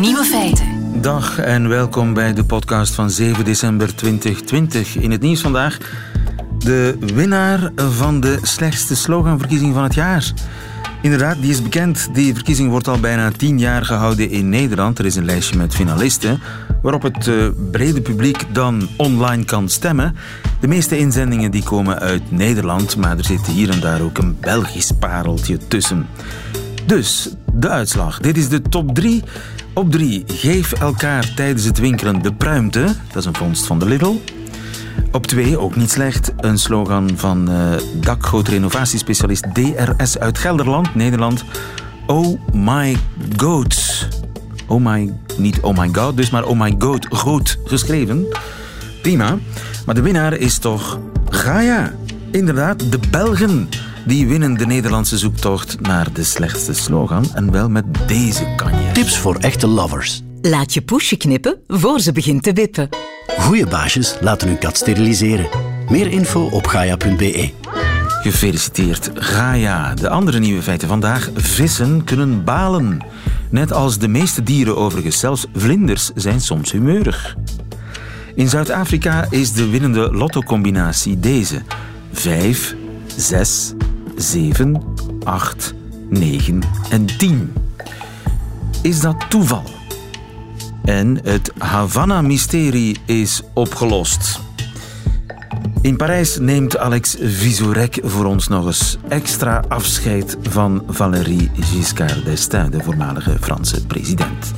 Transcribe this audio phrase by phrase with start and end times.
[0.00, 1.00] Nieuwe feiten.
[1.00, 4.96] Dag en welkom bij de podcast van 7 december 2020.
[4.96, 5.78] In het nieuws vandaag
[6.58, 10.32] de winnaar van de slechtste sloganverkiezing van het jaar.
[11.02, 12.08] Inderdaad, die is bekend.
[12.12, 14.98] Die verkiezing wordt al bijna tien jaar gehouden in Nederland.
[14.98, 16.40] Er is een lijstje met finalisten
[16.82, 20.16] waarop het uh, brede publiek dan online kan stemmen.
[20.60, 24.36] De meeste inzendingen die komen uit Nederland, maar er zit hier en daar ook een
[24.40, 26.06] Belgisch pareltje tussen.
[26.86, 28.18] Dus, de uitslag.
[28.18, 29.22] Dit is de top 3.
[29.72, 30.24] Op 3.
[30.26, 32.84] Geef elkaar tijdens het winkelen de pruimte.
[33.08, 34.14] Dat is een vondst van de Lidl.
[35.12, 41.44] Op 2, ook niet slecht, een slogan van uh, dakgootrenovatiespecialist DRS uit Gelderland, Nederland.
[42.06, 42.96] Oh my
[43.36, 44.08] god.
[44.66, 48.26] Oh my, niet oh my god dus, maar oh my god, goed geschreven.
[49.02, 49.38] Prima.
[49.86, 50.98] Maar de winnaar is toch
[51.30, 51.94] Gaia.
[52.30, 53.68] Inderdaad, de Belgen.
[54.06, 57.24] Die winnen de Nederlandse zoektocht naar de slechtste slogan.
[57.34, 58.92] En wel met deze kanje.
[58.92, 60.22] Tips voor echte lovers.
[60.42, 62.88] Laat je poesje knippen voor ze begint te wippen.
[63.38, 65.46] Goeie baasjes laten hun kat steriliseren.
[65.88, 67.50] Meer info op gaia.be.
[68.22, 69.94] Gefeliciteerd, Gaia.
[69.94, 71.30] De andere nieuwe feiten vandaag.
[71.34, 72.98] Vissen kunnen balen.
[73.50, 77.36] Net als de meeste dieren overigens, zelfs vlinders zijn soms humeurig.
[78.34, 81.62] In Zuid-Afrika is de winnende lottocombinatie deze.
[82.12, 82.74] 5,
[83.16, 83.72] 6,
[84.16, 84.82] 7,
[85.24, 85.74] 8,
[86.08, 87.52] 9 en 10.
[88.82, 89.64] Is dat toeval?
[90.84, 94.40] En het Havana-mysterie is opgelost.
[95.80, 102.70] In Parijs neemt Alex Vizorek voor ons nog eens extra afscheid van Valéry Giscard d'Estaing,
[102.70, 104.52] de voormalige Franse president.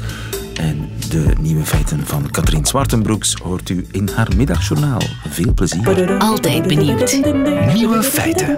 [0.59, 5.01] En de nieuwe feiten van Katrien Zwartenbroeks hoort u in haar middagjournaal.
[5.29, 6.19] Veel plezier.
[6.19, 7.21] Altijd benieuwd.
[7.75, 8.57] Nieuwe feiten.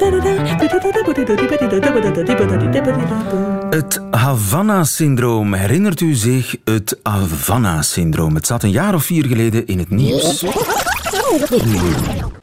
[3.70, 5.54] Het Havana-syndroom.
[5.54, 8.34] Herinnert u zich het Havana-syndroom?
[8.34, 10.40] Het zat een jaar of vier geleden in het nieuws.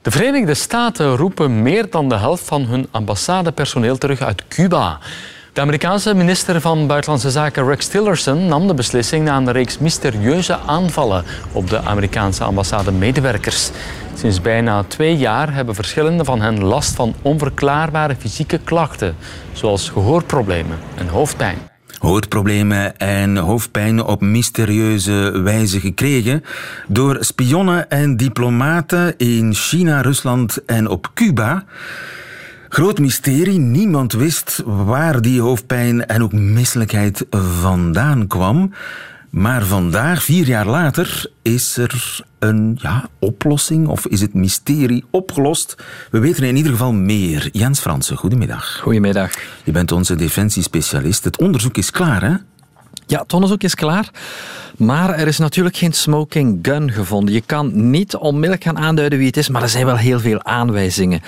[0.02, 5.00] De Verenigde Staten roepen meer dan de helft van hun ambassadepersoneel terug uit Cuba.
[5.58, 10.60] De Amerikaanse minister van Buitenlandse Zaken Rex Tillerson nam de beslissing na een reeks mysterieuze
[10.60, 13.70] aanvallen op de Amerikaanse ambassademedewerkers.
[14.14, 19.16] Sinds bijna twee jaar hebben verschillende van hen last van onverklaarbare fysieke klachten,
[19.52, 21.58] zoals gehoorproblemen en hoofdpijn.
[21.98, 26.44] Hoofdproblemen en hoofdpijn op mysterieuze wijze gekregen
[26.88, 31.64] door spionnen en diplomaten in China, Rusland en op Cuba.
[32.70, 38.74] Groot mysterie, niemand wist waar die hoofdpijn en ook misselijkheid vandaan kwam.
[39.30, 45.76] Maar vandaag, vier jaar later, is er een ja, oplossing of is het mysterie opgelost?
[46.12, 47.50] We weten in ieder geval meer.
[47.52, 48.80] Jens Fransen, goedemiddag.
[48.82, 49.32] Goedemiddag.
[49.64, 51.24] Je bent onze defensiespecialist.
[51.24, 52.36] Het onderzoek is klaar, hè?
[53.08, 54.12] Ja, het onderzoek is klaar.
[54.78, 57.34] Maar er is natuurlijk geen smoking gun gevonden.
[57.34, 60.44] Je kan niet onmiddellijk gaan aanduiden wie het is, maar er zijn wel heel veel
[60.44, 61.22] aanwijzingen.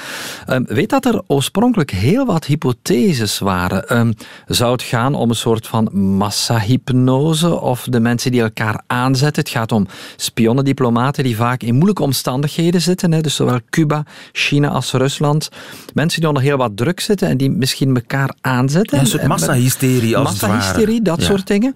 [0.50, 3.98] Um, weet dat er oorspronkelijk heel wat hypotheses waren.
[3.98, 4.14] Um,
[4.48, 9.44] zou het gaan om een soort van massahypnose of de mensen die elkaar aanzetten?
[9.44, 13.12] Het gaat om spionnendiplomaten die vaak in moeilijke omstandigheden zitten.
[13.12, 15.50] Hè, dus zowel Cuba, China als Rusland.
[15.94, 18.98] Mensen die onder heel wat druk zitten en die misschien elkaar aanzetten.
[18.98, 21.26] Ja, een soort massahysterie als massahysterie, het dat ja.
[21.26, 21.69] soort dingen.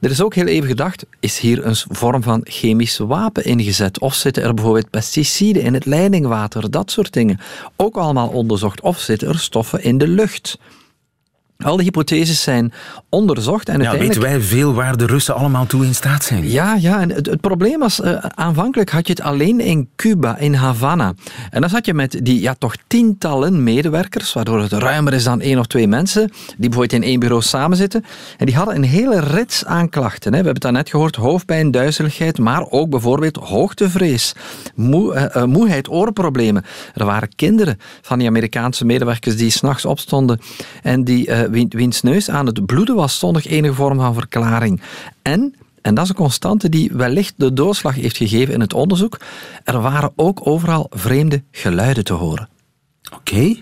[0.00, 4.00] Er is ook heel even gedacht, is hier een vorm van chemisch wapen ingezet?
[4.00, 6.70] Of zitten er bijvoorbeeld pesticiden in het leidingwater?
[6.70, 7.40] Dat soort dingen.
[7.76, 8.80] Ook allemaal onderzocht.
[8.80, 10.58] Of zitten er stoffen in de lucht?
[11.62, 12.72] Al die hypotheses zijn
[13.08, 13.68] onderzocht.
[13.68, 14.20] En Ja, uiteindelijk...
[14.20, 16.50] weten wij veel waar de Russen allemaal toe in staat zijn?
[16.50, 17.00] Ja, ja.
[17.00, 21.14] En het, het probleem was, uh, aanvankelijk had je het alleen in Cuba, in Havana.
[21.50, 25.40] En dan zat je met die ja, toch tientallen medewerkers, waardoor het ruimer is dan
[25.40, 28.04] één of twee mensen, die bijvoorbeeld in één bureau samenzitten.
[28.38, 30.32] En die hadden een hele rits aan klachten.
[30.32, 30.38] Hè.
[30.38, 34.34] We hebben het daarnet gehoord, hoofdpijn, duizeligheid, maar ook bijvoorbeeld hoogtevrees,
[34.74, 36.64] moe, uh, uh, moeheid, oorproblemen.
[36.94, 40.40] Er waren kinderen van die Amerikaanse medewerkers die s'nachts opstonden
[40.82, 44.80] en die wiens neus aan het bloeden was zonder enige vorm van verklaring.
[45.22, 49.20] En en dat is een constante die wellicht de doorslag heeft gegeven in het onderzoek.
[49.64, 52.48] Er waren ook overal vreemde geluiden te horen.
[53.14, 53.54] Oké.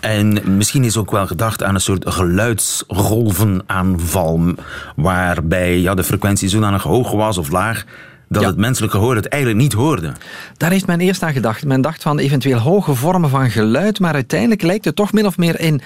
[0.00, 4.54] En misschien is ook wel gedacht aan een soort geluidsgolvenaanval,
[4.96, 7.84] waarbij ja, de frequentie zodanig hoog was of laag
[8.32, 8.48] dat ja.
[8.48, 10.12] het menselijk gehoor het eigenlijk niet hoorde.
[10.56, 11.64] Daar heeft men eerst aan gedacht.
[11.64, 15.36] Men dacht van eventueel hoge vormen van geluid, maar uiteindelijk lijkt het toch min of
[15.36, 15.80] meer in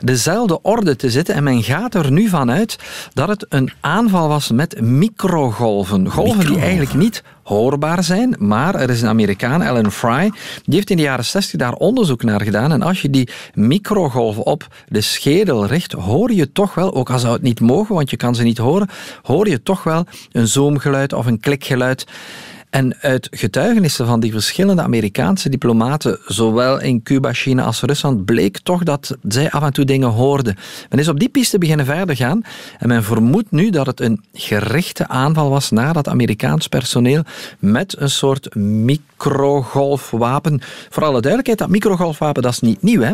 [0.00, 1.34] dezelfde orde te zitten.
[1.34, 2.78] En men gaat er nu vanuit
[3.12, 6.10] dat het een aanval was met microgolven.
[6.10, 8.34] Golven die eigenlijk niet hoorbaar zijn.
[8.38, 10.32] Maar er is een Amerikaan, Alan Fry,
[10.64, 12.72] die heeft in de jaren 60 daar onderzoek naar gedaan.
[12.72, 17.18] En als je die microgolven op de schedel richt, hoor je toch wel, ook al
[17.18, 18.88] zou het niet mogen, want je kan ze niet horen,
[19.22, 22.06] hoor je toch wel een zoomgeluid of een klikgeluid.
[22.72, 28.58] En uit getuigenissen van die verschillende Amerikaanse diplomaten, zowel in Cuba, China als Rusland, bleek
[28.58, 30.56] toch dat zij af en toe dingen hoorden.
[30.90, 32.42] Men is op die piste beginnen verder gaan
[32.78, 37.22] en men vermoedt nu dat het een gerichte aanval was naar dat Amerikaans personeel
[37.58, 40.60] met een soort microgolfwapen.
[40.90, 43.00] Voor alle duidelijkheid, dat microgolfwapen dat is niet nieuw.
[43.00, 43.12] Hè?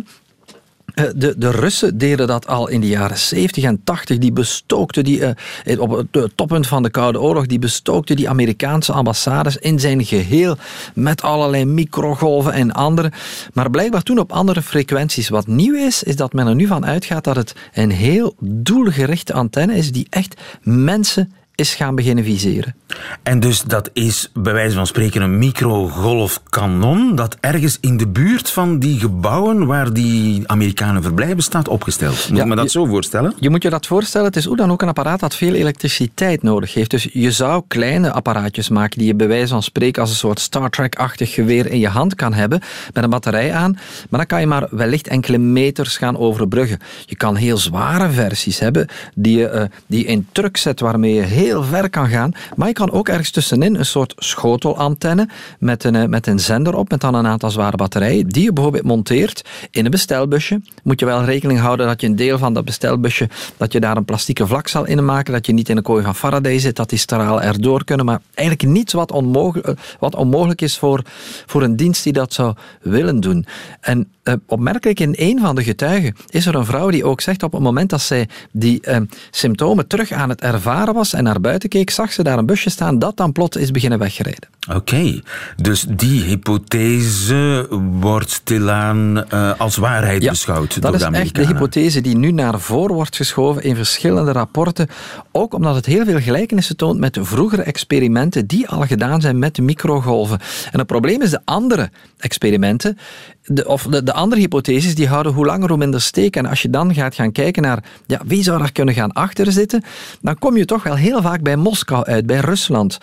[0.95, 4.19] Eh, de, de Russen deden dat al in de jaren 70 en 80.
[4.19, 8.93] Die bestookten die, uh, op het toppunt van de Koude Oorlog, die bestookten die Amerikaanse
[8.93, 10.57] ambassades in zijn geheel
[10.95, 13.13] met allerlei microgolven en andere.
[13.53, 15.29] Maar blijkbaar toen op andere frequenties.
[15.29, 19.33] Wat nieuw is, is dat men er nu van uitgaat dat het een heel doelgerichte
[19.33, 22.75] antenne is die echt mensen is gaan beginnen viseren.
[23.23, 28.51] En dus dat is bij wijze van spreken een microgolfkanon dat ergens in de buurt
[28.51, 32.29] van die gebouwen waar die Amerikanen verblijven staat opgesteld.
[32.29, 33.35] Moet je me dat zo voorstellen?
[33.39, 34.27] Je moet je dat voorstellen.
[34.27, 36.91] Het is hoe dan ook een apparaat dat veel elektriciteit nodig heeft.
[36.91, 40.41] Dus je zou kleine apparaatjes maken die je bij wijze van spreken als een soort
[40.41, 42.61] Star Trek-achtig geweer in je hand kan hebben
[42.93, 43.73] met een batterij aan.
[44.11, 46.79] Maar dan kan je maar wellicht enkele meters gaan overbruggen.
[47.07, 51.23] Je kan heel zware versies hebben die je uh, die in truck zet waarmee je
[51.23, 52.33] heel heel ver kan gaan.
[52.57, 55.29] Maar je kan ook ergens tussenin een soort schotelantenne
[55.59, 58.53] met een, eh, met een zender op, met dan een aantal zware batterijen, die je
[58.53, 60.61] bijvoorbeeld monteert in een bestelbusje.
[60.83, 63.97] Moet je wel rekening houden dat je een deel van dat bestelbusje, dat je daar
[63.97, 66.77] een plastieke vlak zal in maken, dat je niet in een kooi van Faraday zit,
[66.77, 68.07] dat die straal erdoor kunnen.
[68.07, 71.03] Maar eigenlijk niets wat onmogelijk, eh, wat onmogelijk is voor,
[71.47, 73.47] voor een dienst die dat zou willen doen.
[73.81, 77.43] En uh, opmerkelijk in een van de getuigen is er een vrouw die ook zegt
[77.43, 78.83] op het moment dat zij die
[79.31, 82.71] symptomen terug aan het ervaren was en naar buiten keek, zag ze daar een busje
[82.71, 84.49] staan dat dan plots is beginnen weggereden.
[84.75, 85.21] Oké,
[85.57, 87.67] dus die hypothese
[88.01, 92.17] wordt stilaan uh, als waarheid ja, beschouwd dat door de is echt de hypothese die
[92.17, 94.89] nu naar voren wordt geschoven in verschillende rapporten,
[95.33, 99.59] ook omdat het heel veel gelijkenissen toont met vroegere experimenten die al gedaan zijn met
[99.59, 100.39] microgolven.
[100.71, 102.99] En het probleem is de andere experimenten,
[103.49, 106.37] de, of de, de andere hypotheses, die houden hoe langer hoe minder steek.
[106.37, 109.83] En als je dan gaat gaan kijken naar ja, wie zou daar kunnen gaan achterzitten,
[110.21, 112.99] dan kom je toch wel heel vaak bij Moskou uit, bij Rusland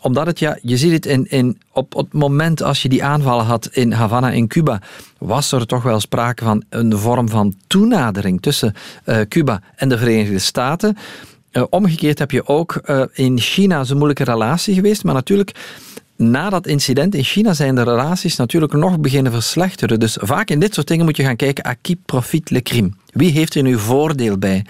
[0.00, 3.04] omdat het, ja, je ziet het in, in, op, op het moment als je die
[3.04, 4.80] aanvallen had in Havana in Cuba,
[5.18, 8.74] was er toch wel sprake van een vorm van toenadering tussen
[9.04, 10.96] uh, Cuba en de Verenigde Staten.
[11.52, 15.54] Uh, omgekeerd heb je ook uh, in China zo'n moeilijke relatie geweest, maar natuurlijk
[16.18, 20.00] na dat incident in China zijn de relaties natuurlijk nog beginnen verslechteren.
[20.00, 22.90] Dus vaak in dit soort dingen moet je gaan kijken, à qui profite le crime?
[23.12, 24.64] Wie heeft er nu voordeel bij?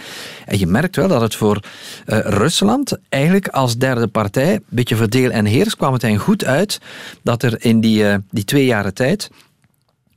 [0.44, 1.60] En je merkt wel dat het voor
[2.06, 6.44] uh, Rusland eigenlijk als derde partij, een beetje verdeel en heers, kwam het hen goed
[6.44, 6.80] uit
[7.22, 9.30] dat er in die, uh, die twee jaren tijd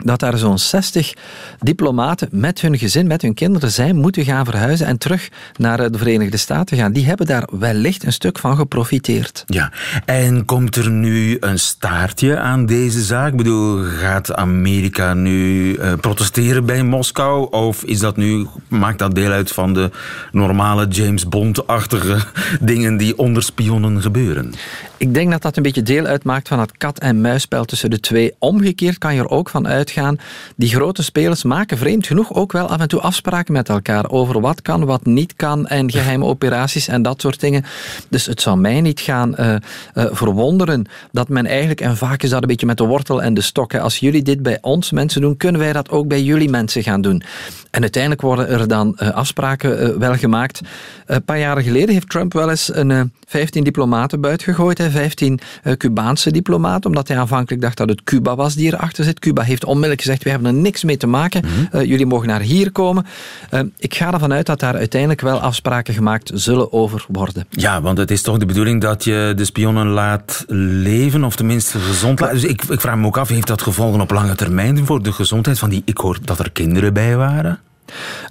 [0.03, 1.13] dat daar zo'n 60
[1.59, 5.97] diplomaten met hun gezin, met hun kinderen zijn moeten gaan verhuizen en terug naar de
[5.97, 6.91] Verenigde Staten gaan.
[6.91, 9.43] Die hebben daar wellicht een stuk van geprofiteerd.
[9.45, 9.71] Ja,
[10.05, 13.31] en komt er nu een staartje aan deze zaak?
[13.31, 17.51] Ik bedoel, gaat Amerika nu uh, protesteren bij Moskou?
[17.51, 19.89] Of is dat nu, maakt dat deel uit van de
[20.31, 22.17] normale James Bond-achtige
[22.61, 24.53] dingen die onder spionnen gebeuren?
[25.01, 28.35] Ik denk dat dat een beetje deel uitmaakt van het kat-en-muisspel tussen de twee.
[28.39, 30.19] Omgekeerd kan je er ook van uitgaan.
[30.55, 34.41] Die grote spelers maken vreemd genoeg ook wel af en toe afspraken met elkaar over
[34.41, 37.65] wat kan, wat niet kan en geheime operaties en dat soort dingen.
[38.09, 39.55] Dus het zou mij niet gaan uh,
[39.93, 43.33] uh, verwonderen dat men eigenlijk, en vaak is dat een beetje met de wortel en
[43.33, 46.49] de stok, als jullie dit bij ons mensen doen, kunnen wij dat ook bij jullie
[46.49, 47.23] mensen gaan doen.
[47.71, 50.61] En uiteindelijk worden er dan uh, afspraken wel gemaakt.
[51.05, 54.77] Een paar jaren geleden heeft Trump wel eens een 15 diplomaten buitgegooid.
[54.77, 59.03] Hè, 15 uh, Cubaanse diplomaten, omdat hij aanvankelijk dacht dat het Cuba was die erachter
[59.03, 59.19] zit.
[59.19, 61.43] Cuba heeft onmiddellijk gezegd, we hebben er niks mee te maken.
[61.45, 61.81] Mm -hmm.
[61.81, 63.05] uh, jullie mogen naar hier komen.
[63.53, 67.45] Uh, ik ga ervan uit dat daar uiteindelijk wel afspraken gemaakt zullen over worden.
[67.49, 71.79] Ja, want het is toch de bedoeling dat je de spionnen laat leven, of tenminste
[71.79, 72.31] gezond laat.
[72.31, 75.11] Dus ik, ik vraag me ook af, heeft dat gevolgen op lange termijn voor de
[75.11, 75.81] gezondheid van die...
[75.85, 77.59] Ik hoor dat er kinderen bij waren.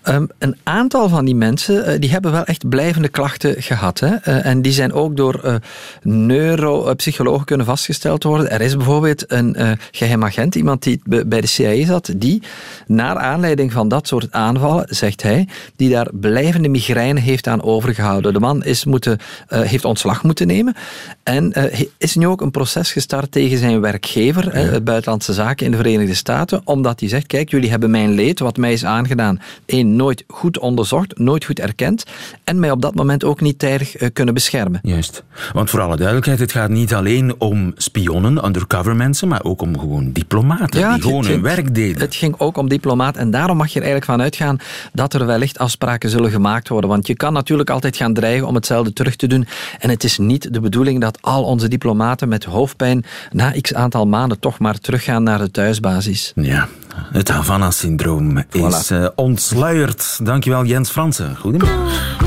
[0.05, 4.00] Um, een aantal van die mensen uh, die hebben wel echt blijvende klachten gehad.
[4.00, 4.09] Hè?
[4.09, 5.55] Uh, en die zijn ook door uh,
[6.02, 8.50] neuropsychologen kunnen vastgesteld worden.
[8.50, 12.43] Er is bijvoorbeeld een geheim agent, iemand die bij de CIA zat, die
[12.87, 18.33] naar aanleiding van dat soort aanvallen, zegt hij, die daar blijvende migraine heeft aan overgehouden.
[18.33, 20.75] De man is moeten, heeft ontslag moeten nemen
[21.23, 21.52] en
[21.99, 24.81] is nu ook een proces gestart tegen zijn werkgever, ja.
[24.81, 28.57] Buitenlandse Zaken in de Verenigde Staten, omdat hij zegt, kijk, jullie hebben mijn leed, wat
[28.57, 32.04] mij is aangedaan, één, nooit goed onderzocht, nooit goed erkend
[32.45, 34.80] en mij op dat moment ook niet tijdig eh, kunnen beschermen.
[34.83, 35.23] Juist.
[35.52, 39.78] Want voor alle duidelijkheid, het gaat niet alleen om spionnen, undercover mensen, maar ook om
[39.78, 42.00] gewoon diplomaten die gewoon hun werk deden.
[42.00, 44.59] Het ging ook om diplomaat en daarom mag je er eigenlijk van uitgaan
[44.92, 46.90] dat er wellicht afspraken zullen gemaakt worden.
[46.90, 49.47] Want je kan natuurlijk altijd gaan dreigen om hetzelfde terug te doen.
[49.78, 54.07] En het is niet de bedoeling dat al onze diplomaten met hoofdpijn na x aantal
[54.07, 56.33] maanden toch maar teruggaan naar de thuisbasis.
[56.35, 56.69] Ja,
[57.12, 60.18] het Havana-syndroom is eh, ontsluierd.
[60.23, 61.37] Dankjewel Jens Fransen.
[61.37, 62.18] Goedemiddag.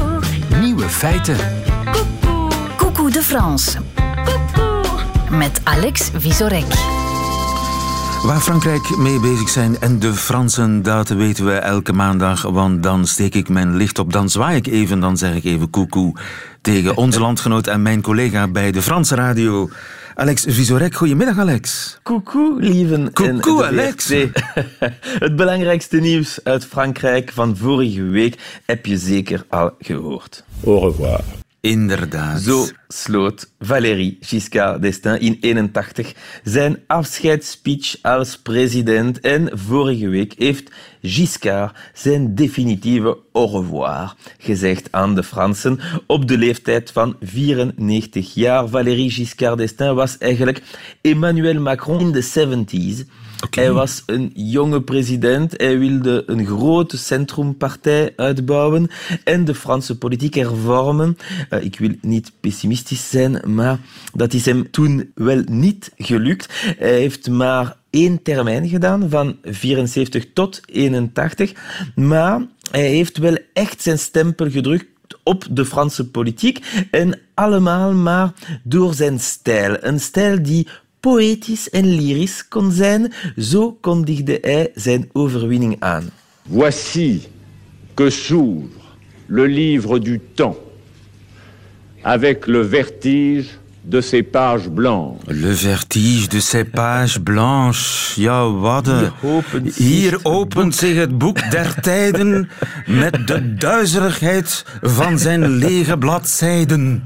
[0.62, 1.38] Nieuwe feiten.
[2.77, 3.77] Coucou de France.
[5.29, 6.65] Met Alex Visorek.
[8.24, 12.41] Waar Frankrijk mee bezig zijn en de Fransen, dat weten we elke maandag.
[12.41, 15.70] Want dan steek ik mijn licht op, dan zwaai ik even, dan zeg ik even
[15.70, 16.15] koekoe
[16.62, 19.70] tegen onze landgenoot en mijn collega bij de Franse radio.
[20.15, 21.98] Alex Visorek, goedemiddag Alex.
[22.03, 23.13] Coucou, lieven.
[23.13, 24.08] Coucou, Alex.
[25.25, 30.43] Het belangrijkste nieuws uit Frankrijk van vorige week heb je zeker al gehoord.
[30.63, 31.42] Au revoir.
[31.63, 32.41] Inderdaad.
[32.41, 40.72] Zo sloot Valéry Giscard d'Estaing in 81 zijn afscheidsspeech als president en vorige week heeft
[41.01, 48.67] Giscard zijn definitieve au revoir gezegd aan de Fransen op de leeftijd van 94 jaar.
[48.70, 50.62] Valéry Giscard d'Estaing was eigenlijk
[51.01, 53.10] Emmanuel Macron in de 70s.
[53.50, 55.54] Hij was een jonge president.
[55.58, 58.90] Hij wilde een grote centrumpartij uitbouwen
[59.24, 61.18] en de Franse politiek hervormen.
[61.50, 63.80] Eh, ik wil niet pessimistisch zijn, maar
[64.13, 66.54] dat is hem toen wel niet gelukt.
[66.78, 71.54] Hij heeft maar één termijn gedaan, van 74 tot 81.
[71.96, 74.86] Maar hij heeft wel echt zijn stempel gedrukt
[75.24, 79.78] op de Franse politiek en allemaal maar door zijn stijl.
[79.80, 80.68] Een stijl die
[81.07, 83.13] poëtisch en lyrisch kon zijn.
[83.38, 86.03] Zo kondigde hij zijn overwinning aan.
[86.50, 87.22] Voici
[87.93, 88.67] que s'ouvre
[89.25, 90.57] le livre du temps
[92.01, 93.45] avec le vertige
[93.81, 95.19] de ses pages blanches.
[95.27, 98.13] Le vertige de ces pages blanches.
[98.15, 102.50] Ja, wat een- Hier opent zich Hier het opent zich het boek der tijden
[102.88, 107.03] met de duizerigheid van zijn lege bladzijden.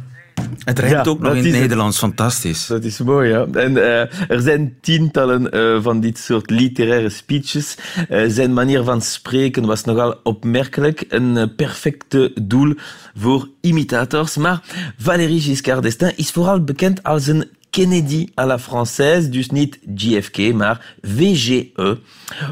[0.68, 1.54] Het rijmt Ja, ook nog in het.
[1.54, 2.68] Nederlands, fantastisch.
[2.68, 3.46] Dat is mooi, ja.
[3.54, 7.78] En eh, er zijn tientallen eh, van dit soort literaire speeches.
[8.10, 11.06] Eh, zijn manier van spreken was nogal opmerkelijk.
[11.10, 12.74] Een perfecte doel
[13.16, 14.38] voor imitators.
[14.38, 14.62] Maar
[14.98, 20.54] Valéry Giscard d'Estaing is vooral bekend als een Kennedy à la Française, dus niet JFK,
[20.54, 22.00] maar VGE.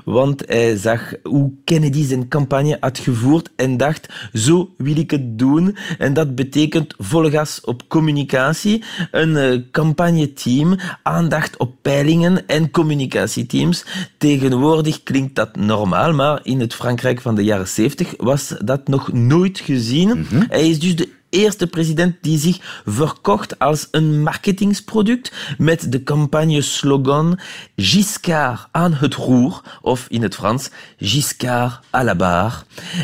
[0.05, 5.39] Want hij zag hoe Kennedy zijn campagne had gevoerd en dacht, zo wil ik het
[5.39, 5.77] doen.
[5.98, 13.86] En dat betekent vol gas op communicatie, een eh, campagneteam, aandacht op peilingen en communicatieteams.
[14.17, 19.13] Tegenwoordig klinkt dat normaal, maar in het Frankrijk van de jaren 70 was dat nog
[19.13, 20.25] nooit gezien.
[20.50, 27.39] Hij is dus de eerste president die zich verkocht als een marketingsproduct met de campagne-slogan
[27.75, 32.55] Giscard aan het roer, of in het Frans Giscard à la barre.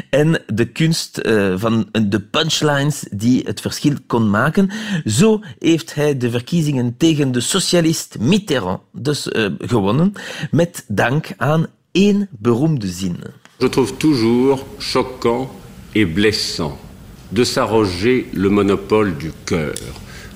[0.09, 4.69] En de kunst eh, van de punchlines die het verschil kon maken.
[5.05, 10.13] Zo heeft hij de verkiezingen tegen de socialist Mitterrand dus, eh, gewonnen,
[10.51, 13.17] met dank aan één beroemde zin.
[13.57, 15.49] Je trouve toujours choquant
[15.91, 16.73] et blessant
[17.31, 19.73] de s'arroger le monopole du cœur.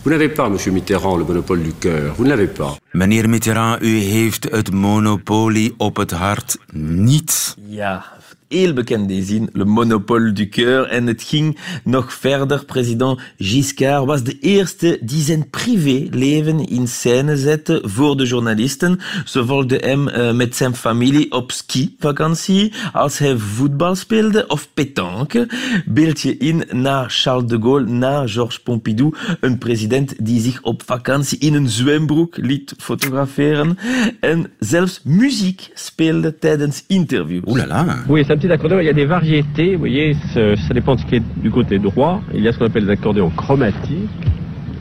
[0.04, 2.14] Vous n'avez pas, Monsieur Mitterrand, le monopole du cœur.
[2.16, 2.78] Vous ne l'avez pas.
[2.94, 7.56] Meneer Mitterrand, u heeft het monopolie op het hart niet.
[7.68, 8.06] Ja,
[8.48, 10.90] heel bekende zin, le monopole du cœur.
[10.90, 12.66] En het ging nog verder.
[12.66, 19.00] President Giscard was de eerste die zijn privéleven in scène zette voor de journalisten.
[19.26, 25.50] Ze volgden hem eh, met zijn familie op skivakantie als hij voetbal speelde of pétanque.
[25.86, 30.84] Beeld je in na Charles de Gaulle, na Georges Pompidou, een president die zich op
[30.86, 33.78] vakantie in een zwembroek liet fotograferen
[34.20, 37.44] en zelfs muziek speelde tijdens interviews.
[37.46, 38.04] Oeh la la.
[38.08, 38.80] Oui, un petit accordéon.
[38.80, 41.80] Il y a des variétés, vous voyez, ça dépend de ce qui est du côté
[41.80, 42.22] droit.
[42.34, 44.10] Il y a ce qu'on appelle des accordéons chromatiques,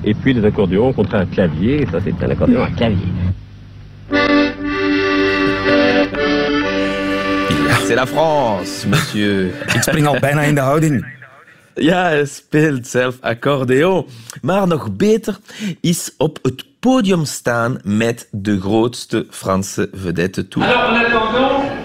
[0.04, 3.12] et puis des accordéons au contraire clavier, et ça c'est un accordéon à clavier.
[7.86, 9.52] C'est la France, monsieur.
[9.74, 11.04] Ik spring al bijna in de houding.
[11.74, 14.06] Ja, hij speelt zelf accordeon.
[14.42, 15.38] Maar nog beter
[15.80, 20.62] is op het podium staan met de grootste Franse vedette toe.
[20.62, 21.83] Alors, en attendant,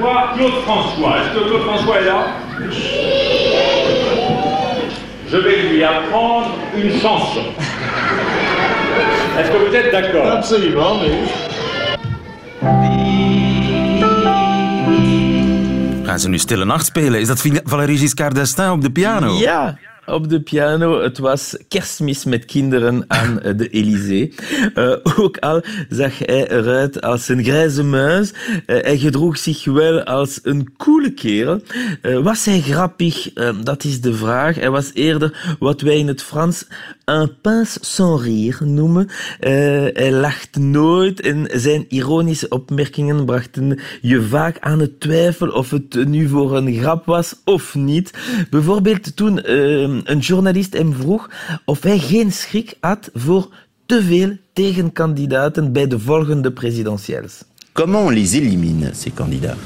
[0.00, 1.18] voir Claude François.
[1.18, 2.26] Est-ce que Claude François est là?
[5.30, 7.40] Je vais lui apprendre une chanson.
[9.38, 10.24] Est-ce que vous êtes d'accord?
[10.24, 10.42] Ga
[16.10, 17.20] gaan ze nu Stille Nacht spelen?
[17.20, 19.38] Is dat Valérie Giscard d'Estaing op de piano?
[19.38, 21.02] Ja, op de piano.
[21.02, 24.34] Het was kerstmis met kinderen aan de Elysée.
[24.74, 28.32] Uh, ook al zag hij eruit als een grijze muis.
[28.32, 31.60] Uh, hij gedroeg zich wel als een coole kerel.
[32.22, 33.32] Was hij grappig?
[33.62, 34.54] dat is de vraag.
[34.54, 36.66] Hij was eerder wat wij in het Frans
[37.04, 39.08] un pince sans rire noemen.
[39.38, 46.06] hij lacht nooit en zijn ironische opmerkingen brachten je vaak aan het twijfel of het
[46.08, 48.10] nu voor een grap was of niet.
[48.50, 49.50] Bijvoorbeeld toen
[50.10, 51.30] een journalist hem vroeg
[51.64, 53.48] of hij geen schrik had voor
[53.86, 57.42] te veel tegenkandidaten bij de volgende presidentielles.
[57.72, 59.58] Comment on les élimine, ces candidats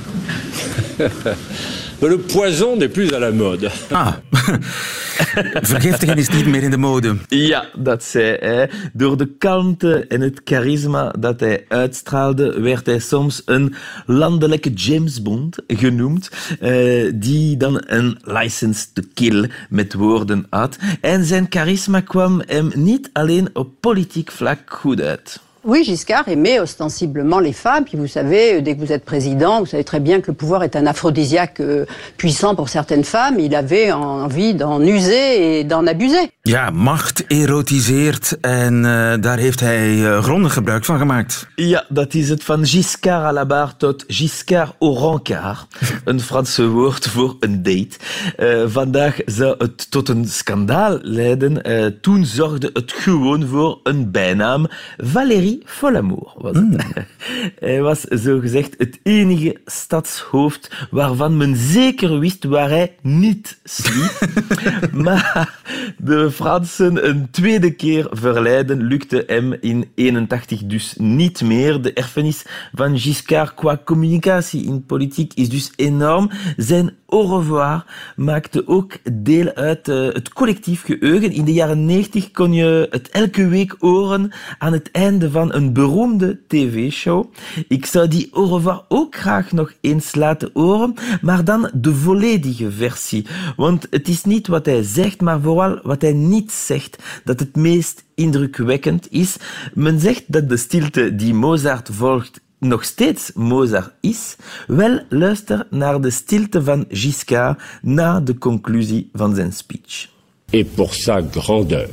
[2.00, 3.70] Le poison n'est plus à la mode.
[3.90, 4.14] Ah,
[5.62, 7.16] vergiftigen is niet meer in de mode.
[7.28, 8.70] Ja, dat zei hij.
[8.92, 13.74] Door de kalmte en het charisma dat hij uitstraalde, werd hij soms een
[14.06, 20.78] landelijke James Bond genoemd, eh, die dan een license to kill met woorden had.
[21.00, 25.40] En zijn charisma kwam hem niet alleen op politiek vlak goed uit.
[25.68, 27.84] Oui, Giscard aimait ostensiblement les femmes.
[27.84, 30.62] Puis vous savez, dès que vous êtes président, vous savez très bien que le pouvoir
[30.62, 31.84] est un aphrodisiaque euh,
[32.16, 33.38] puissant pour certaines femmes.
[33.38, 36.32] Il avait envie d'en user et d'en abuser.
[36.48, 41.48] Ja, macht erotiseert en uh, daar heeft hij uh, grondig gebruik van gemaakt.
[41.54, 45.66] Ja, dat is het van Giscard à la barre tot Giscard au rencard.
[46.04, 47.96] een Franse woord voor een date.
[48.38, 51.62] Uh, vandaag zou het tot een schandaal leiden.
[52.00, 54.66] toen zorgde het gewoon voor een bijnaam.
[54.96, 56.64] Valérie Folamour was het.
[56.64, 56.78] Mm.
[57.58, 64.28] hij was zogezegd het enige stadshoofd waarvan men zeker wist waar hij niet sliep.
[65.04, 65.56] maar
[65.96, 71.83] de Fransen een tweede keer verleiden lukte hem in 81 dus niet meer.
[71.83, 76.30] De erfenis van Giscard qua communicatie in politiek is dus enorm.
[76.57, 77.85] Zijn au revoir
[78.16, 81.33] maakte ook deel uit uh, het collectief geheugen.
[81.33, 85.73] In de jaren 90 kon je het elke week horen aan het einde van een
[85.73, 87.33] beroemde tv-show.
[87.68, 92.71] Ik zou die au revoir ook graag nog eens laten horen, maar dan de volledige
[92.71, 93.26] versie.
[93.57, 97.56] Want het is niet wat hij zegt, maar vooral wat hij niet zegt, dat het
[97.56, 99.36] meest indrukwekkend is.
[99.74, 104.36] Men zegt dat de stilte die Mozart volgt nog steeds Mozart is,
[104.66, 110.08] wel luister naar de stilte van Giscard na de conclusie van zijn speech.
[110.50, 111.88] Et pour sa grandeur.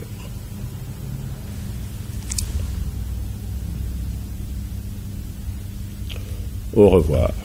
[6.73, 7.44] Au revoir.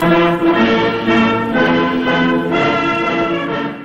[0.00, 0.67] Voilà.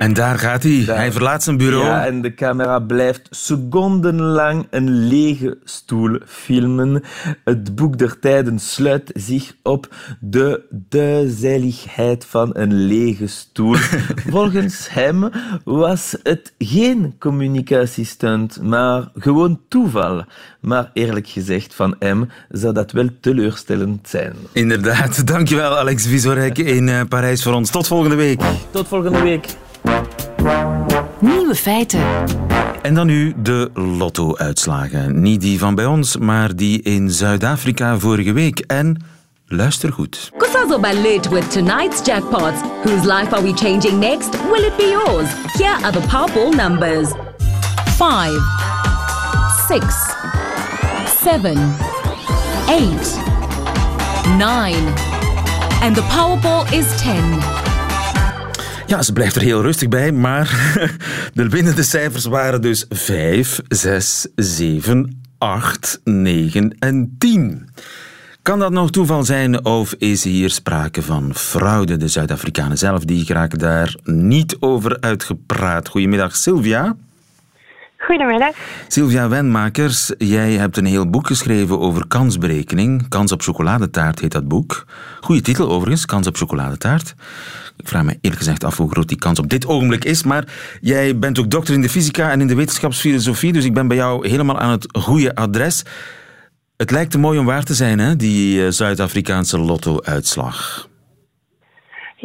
[0.04, 0.72] En daar gaat hij.
[0.86, 1.84] Hij verlaat zijn bureau.
[1.84, 7.02] Ja, en de camera blijft secondenlang een lege stoel filmen.
[7.44, 13.76] Het boek der tijden sluit zich op de duizeligheid van een lege stoel.
[14.30, 15.30] Volgens hem
[15.64, 20.24] was het geen communicatiestunt, maar gewoon toeval.
[20.60, 24.32] Maar eerlijk gezegd, van hem zou dat wel teleurstellend zijn.
[24.52, 25.26] Inderdaad.
[25.34, 27.70] Dankjewel, Alex Visorek in eh, Parijs voor ons.
[27.70, 28.42] Tot volgende week.
[28.70, 29.46] Tot volgende week.
[31.18, 32.00] Nieuwe feiten.
[32.82, 35.20] En dan nu de lotto-uitslagen.
[35.20, 38.58] Niet die van bij ons, maar die in Zuid-Afrika vorige week.
[38.58, 39.04] En
[39.46, 40.30] luister goed.
[40.36, 42.60] Kusazoba late with tonight's jackpots.
[42.84, 44.30] Whose life are we changing next?
[44.30, 45.28] Will it be yours?
[45.52, 47.08] Here are the Powerball numbers.
[47.96, 48.32] 5,
[49.68, 49.84] 6,
[51.22, 51.74] 7,
[52.68, 53.18] 8,
[54.38, 54.74] 9.
[55.82, 57.73] And the Powerball is 10.
[58.86, 60.76] Ja, ze blijft er heel rustig bij, maar
[61.34, 67.68] de winnende cijfers waren dus 5, 6, 7, 8, 9 en 10.
[68.42, 71.96] Kan dat nog toeval zijn of is hier sprake van fraude?
[71.96, 75.88] De Zuid-Afrikanen zelf die geraken daar niet over uitgepraat.
[75.88, 76.96] Goedemiddag, Sylvia.
[77.98, 78.54] Goedemiddag.
[78.88, 83.08] Sylvia Wenmakers, jij hebt een heel boek geschreven over kansberekening.
[83.08, 84.84] Kans op chocoladetaart heet dat boek.
[85.20, 87.14] Goeie titel overigens, Kans op chocoladetaart.
[87.76, 90.22] Ik vraag me eerlijk gezegd af hoe groot die kans op dit ogenblik is.
[90.22, 90.44] Maar
[90.80, 93.96] jij bent ook dokter in de fysica en in de wetenschapsfilosofie, dus ik ben bij
[93.96, 95.82] jou helemaal aan het goede adres.
[96.76, 100.88] Het lijkt te mooi om waar te zijn, hè, die eh, Zuid-Afrikaanse lotto-uitslag.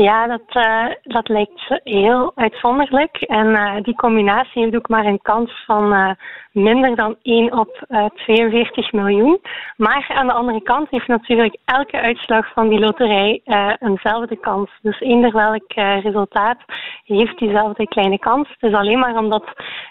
[0.01, 3.15] Ja, dat, uh, dat lijkt heel uitzonderlijk.
[3.17, 6.11] En uh, die combinatie heeft ook maar een kans van uh,
[6.51, 7.85] minder dan 1 op
[8.15, 9.39] 42 miljoen.
[9.77, 13.41] Maar aan de andere kant heeft natuurlijk elke uitslag van die loterij
[13.79, 14.69] eenzelfde kans.
[14.81, 16.57] Dus eender welk resultaat
[17.03, 18.49] heeft diezelfde kleine kans.
[18.49, 19.43] Het is alleen maar omdat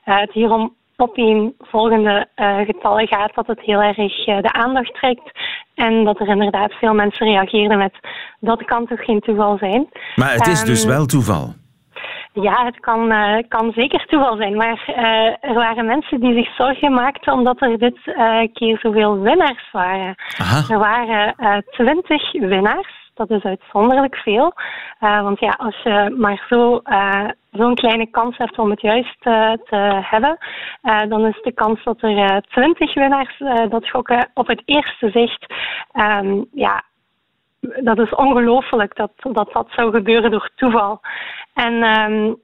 [0.04, 5.30] het hier om opeenvolgende uh, getallen gaat, dat het heel erg uh, de aandacht trekt.
[5.74, 7.98] En dat er inderdaad veel mensen reageerden met
[8.40, 9.88] dat kan toch geen toeval zijn.
[10.14, 11.54] Maar het is um, dus wel toeval.
[12.32, 14.56] Ja, het kan, uh, kan zeker toeval zijn.
[14.56, 14.82] Maar
[15.40, 17.98] er waren mensen die zich zorgen maakten omdat er dit
[18.52, 20.14] keer zoveel winnaars waren.
[20.38, 20.74] Aha.
[20.74, 23.10] Er waren twintig winnaars.
[23.14, 24.52] Dat is uitzonderlijk veel.
[24.98, 26.80] want ja, als je maar zo
[27.58, 30.38] zo'n kleine kans hebt om het juist uh, te hebben,
[30.82, 35.10] uh, dan is de kans dat er twintig uh, winnaars dat gokken op het eerste
[35.10, 35.46] zicht
[35.92, 36.82] um, ja,
[37.60, 41.00] dat is ongelooflijk dat, dat dat zou gebeuren door toeval.
[41.54, 42.36] En um,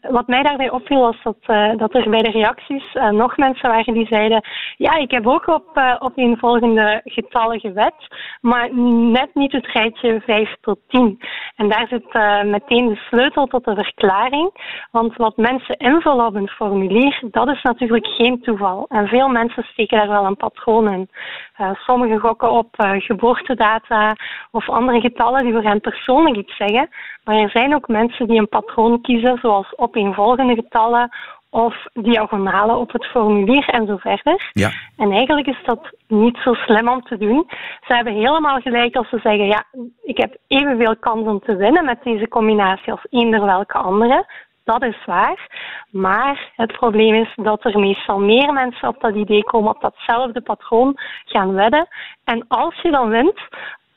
[0.00, 3.70] wat mij daarbij opviel was dat, uh, dat er bij de reacties uh, nog mensen
[3.70, 4.44] waren die zeiden:
[4.76, 7.94] Ja, ik heb ook op, op volgende getallen gewet,
[8.40, 8.74] maar
[9.10, 11.18] net niet het rijtje 5 tot 10.
[11.56, 12.12] En daar zit
[12.50, 14.50] meteen de sleutel tot de verklaring.
[14.90, 18.84] Want wat mensen invullen op een formulier, dat is natuurlijk geen toeval.
[18.88, 21.08] En veel mensen steken daar wel een patroon in.
[21.72, 24.16] sommigen gokken op geboortedata
[24.50, 26.88] of andere getallen die voor hen persoonlijk iets zeggen.
[27.26, 31.10] Maar er zijn ook mensen die een patroon kiezen, zoals opeenvolgende getallen
[31.50, 34.50] of diagonalen op het formulier en zo verder.
[34.52, 34.70] Ja.
[34.96, 37.44] En eigenlijk is dat niet zo slim om te doen.
[37.86, 39.64] Ze hebben helemaal gelijk als ze zeggen, ja,
[40.02, 44.26] ik heb evenveel kans om te winnen met deze combinatie als eender welke andere.
[44.64, 45.48] Dat is waar.
[45.90, 50.40] Maar het probleem is dat er meestal meer mensen op dat idee komen, op datzelfde
[50.40, 51.88] patroon gaan wedden.
[52.24, 53.40] En als je dan wint,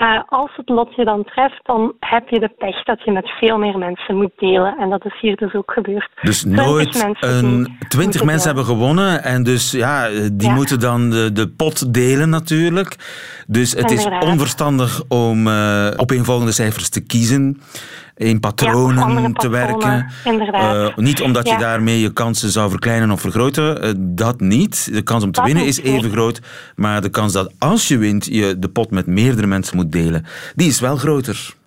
[0.02, 3.30] uh, als het lot je dan treft, dan heb je de pech dat je met
[3.30, 4.78] veel meer mensen moet delen.
[4.78, 6.10] En dat is hier dus ook gebeurd.
[6.22, 10.54] Dus nooit een twintig mensen hebben gewonnen en dus ja, die Ja.
[10.54, 12.96] moeten dan de, de pot delen natuurlijk.
[13.48, 17.62] Dus het is onverstandig om eh opeenvolgende cijfers te kiezen,
[18.19, 20.05] in patronen te werken.
[20.51, 21.53] Eh, niet omdat Ja.
[21.53, 24.89] je daarmee je kansen zou verkleinen of vergroten, eh, dat niet.
[24.93, 26.41] De kans om te Dat winnen is even groot,
[26.75, 30.25] maar de kans dat als je wint je de pot met meerdere mensen moet delen,
[30.55, 31.58] die is wel groter.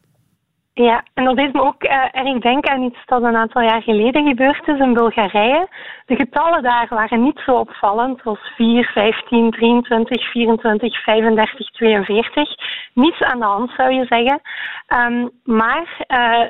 [0.83, 3.83] Ja, en dat deed me ook eh, erg denken aan iets dat een aantal jaar
[3.83, 5.68] geleden gebeurd is in Bulgarije.
[6.07, 12.49] De getallen daar waren niet zo opvallend, zoals 4, 15, 23, 24, 35, 42.
[12.95, 14.40] Niets aan de hand zou je zeggen.
[14.87, 16.47] Ehm, maar eh,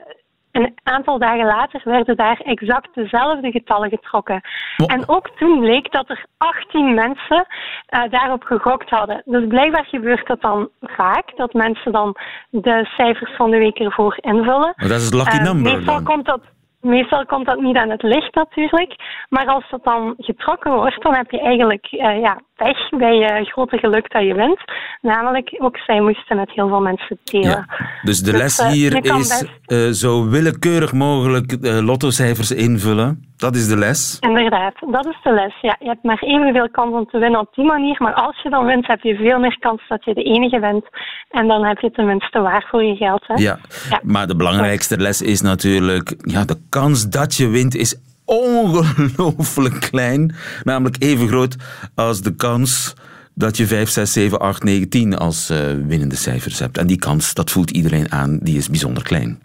[0.52, 4.40] een aantal dagen later werden daar exact dezelfde getallen getrokken.
[4.86, 7.46] En ook toen bleek dat er 18 mensen
[7.86, 9.22] eh, daarop gegokt hadden.
[9.24, 12.16] Dus blijkbaar gebeurt dat dan vaak, dat mensen dan
[12.50, 14.72] de cijfers van de week ervoor invullen.
[14.76, 16.04] Maar dat is het lucky Eh, number meestal dan.
[16.04, 16.40] Komt dat,
[16.80, 18.94] meestal komt dat niet aan het licht natuurlijk.
[19.28, 23.44] Maar als dat dan getrokken wordt, dan heb je eigenlijk eh, ja, pech bij je
[23.44, 24.60] grote geluk dat je wint.
[25.00, 27.66] Namelijk, ook zij moesten met heel veel mensen delen.
[28.02, 33.30] Dus de Dus, les eh, hier is eh, zo willekeurig mogelijk eh, lottocijfers invullen.
[33.36, 34.18] Dat is de les.
[34.20, 35.54] Inderdaad, dat is de les.
[35.60, 38.50] Ja, je hebt maar evenveel kans om te winnen op die manier, maar als je
[38.50, 40.84] dan wint, heb je veel meer kans dat je de enige bent.
[41.30, 43.24] En dan heb je tenminste waar voor je geld.
[43.26, 43.34] Hè?
[43.34, 43.58] Ja.
[44.02, 50.34] Maar de belangrijkste les is natuurlijk, ja, de kans dat je wint is ongelooflijk klein.
[50.62, 51.56] Namelijk even groot
[51.94, 52.94] als de kans
[53.34, 56.78] dat je 5, 6, 7, 8, 9, 10 als eh, winnende cijfers hebt.
[56.78, 59.40] En die kans, dat voelt iedereen aan, die is bijzonder klein.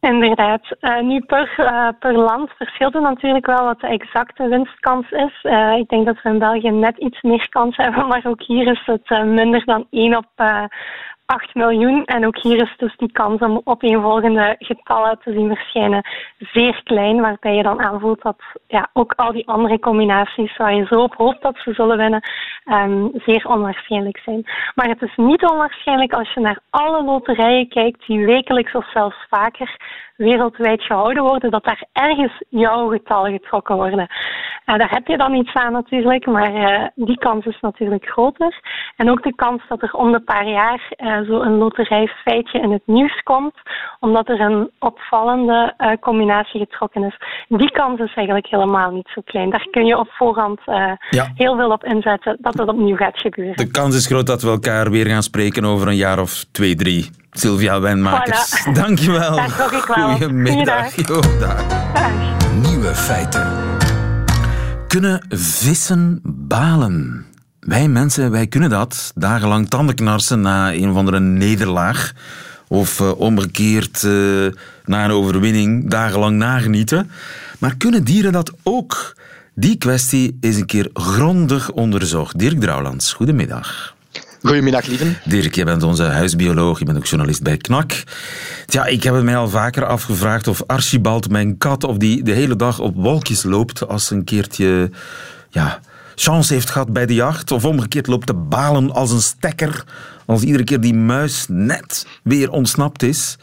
[0.00, 0.76] Inderdaad.
[0.80, 5.42] Eh, nu per, eh, per land verschilt het natuurlijk wel wat de exacte winstkans is.
[5.78, 8.82] Ik denk dat we in België net iets meer kans hebben, maar ook hier is
[8.84, 10.26] het minder dan 1 op
[11.28, 12.04] 8 miljoen.
[12.04, 16.02] En ook hier is dus die kans om opeenvolgende getallen te zien verschijnen
[16.38, 20.86] zeer klein, waarbij je dan aanvoelt dat ja, ook al die andere combinaties waar je
[20.86, 22.22] zo op hoopt dat ze zullen winnen,
[22.64, 24.42] ehm, zeer onwaarschijnlijk zijn.
[24.74, 29.26] Maar het is niet onwaarschijnlijk als je naar alle loterijen kijkt die wekelijks of zelfs
[29.28, 29.76] vaker
[30.18, 34.06] wereldwijd gehouden worden, dat daar ergens jouw getallen getrokken worden.
[34.64, 38.60] Eh, daar heb je dan iets aan natuurlijk, maar eh, die kans is natuurlijk groter.
[38.96, 42.72] En ook de kans dat er om de paar jaar eh, zo een loterijfeitje in
[42.72, 43.54] het nieuws komt,
[44.00, 47.18] omdat er een opvallende eh, combinatie getrokken is.
[47.48, 49.50] Die kans is eigenlijk helemaal niet zo klein.
[49.50, 50.60] Daar kun je op voorhand
[51.10, 51.32] Ja.
[51.34, 53.56] heel veel op inzetten dat dat opnieuw gaat gebeuren.
[53.56, 56.74] De kans is groot dat we elkaar weer gaan spreken over een jaar of twee,
[56.74, 57.10] drie.
[57.38, 58.72] Sylvia Wijnmakers, Voilà.
[58.82, 59.38] dankjewel.
[59.38, 60.10] Gok ik wel.
[60.10, 60.94] Goedemiddag.
[60.94, 61.24] Goeiedag.
[61.24, 61.62] Jo, dag.
[62.62, 63.46] Nieuwe feiten.
[64.88, 67.24] Kunnen vissen balen?
[67.60, 69.12] Wij mensen, wij kunnen dat.
[69.14, 72.12] Dagenlang tandenknarsen na een of andere nederlaag.
[72.68, 74.10] Of eh, omgekeerd eh,
[74.84, 77.10] na een overwinning dagenlang nagenieten.
[77.58, 79.16] Maar kunnen dieren dat ook?
[79.54, 82.38] Die kwestie is een keer grondig onderzocht.
[82.38, 83.94] Dirk Drouwlands, goedemiddag.
[84.42, 85.18] Goedemiddag, lieven.
[85.24, 88.02] Dirk, jij bent onze huisbioloog, je bent ook journalist bij KNAK.
[88.66, 92.32] Ja, ik heb het mij al vaker afgevraagd of Archibald, mijn kat, of die de
[92.32, 94.90] hele dag op wolkjes loopt als een keertje
[95.50, 95.80] ja,
[96.14, 97.50] chance heeft gehad bij de jacht.
[97.50, 99.84] Of omgekeerd loopt te balen als een stekker
[100.28, 103.36] als iedere keer die muis net weer ontsnapt is.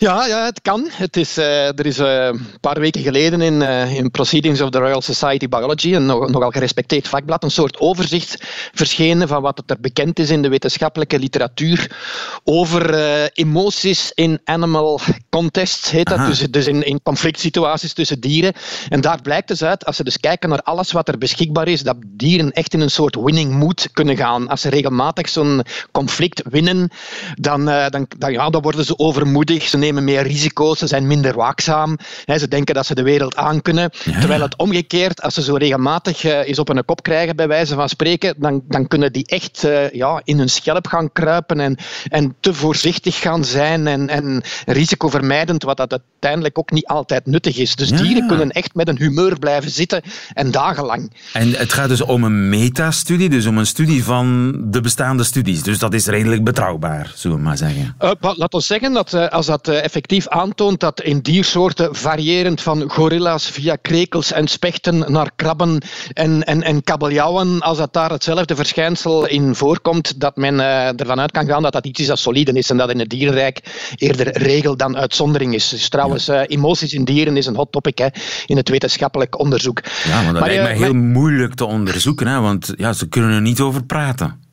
[0.00, 0.88] Ja, ja, het kan.
[0.90, 4.70] Het is, uh, er is uh, een paar weken geleden in, uh, in Proceedings of
[4.70, 8.36] the Royal Society Biology, een nog, nogal gerespecteerd vakblad, een soort overzicht
[8.74, 11.98] verschenen van wat er bekend is in de wetenschappelijke literatuur
[12.44, 12.94] over
[13.32, 16.26] emoties in animal contests, heet dat.
[16.26, 18.52] Dus, dus in, in conflict situaties tussen dieren.
[18.88, 21.82] En daar blijkt dus uit, als ze dus kijken naar alles wat er beschikbaar is,
[21.82, 24.48] dat dieren echt in een soort winning mood kunnen gaan.
[24.48, 26.90] Als ze regelmatig zo'n conflict winnen,
[27.34, 29.68] dan, dan, dan, ja, dan worden ze overmoedig.
[29.68, 31.98] Ze nemen meer risico's, ze zijn minder waakzaam.
[32.24, 33.90] Hè, ze denken dat ze de wereld aankunnen.
[34.20, 37.74] Terwijl het omgekeerd, als ze zo regelmatig uh, eens op een kop krijgen, bij wijze
[37.74, 41.76] van spreken, dan, dan kunnen die echt uh, ja, in hun schelp gaan kruipen en,
[42.08, 47.56] en te voorzichtig gaan zijn en, en risicovermijdend, wat dat uiteindelijk ook niet altijd nuttig
[47.56, 47.74] is.
[47.74, 51.12] Dus dieren kunnen echt met een humeur blijven zitten en dagenlang.
[51.32, 55.62] En het gaat dus om een metastudie, dus om een studie van de bestaande studies.
[55.62, 57.96] Dus dat is redelijk betrouwbaar, zullen we maar zeggen.
[58.00, 63.46] Uh, laat ons zeggen dat als dat effectief aantoont dat in diersoorten, variërend van gorilla's
[63.46, 69.26] via krekels en spechten naar krabben en, en, en kabeljauwen, als dat daar hetzelfde verschijnsel
[69.26, 72.52] in voorkomt, dat men uh, ervan uit kan gaan dat dat iets is dat solide
[72.52, 73.60] is en dat in het dierenrijk
[73.96, 75.68] eerder regel dan uitzondering is.
[75.68, 78.06] Dus trouwens, uh, emoties in dieren is een hot topic hè,
[78.46, 79.80] in het wetenschappelijk onderzoek.
[80.04, 83.30] Ja, maar dat maar, lijkt mij heel moeilijk te onderzoeken, hè, want ja, ze kunnen
[83.30, 84.48] er niet over praten.